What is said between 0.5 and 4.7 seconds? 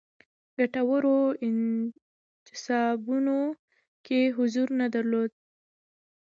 ګټورو انتصابونو کې حضور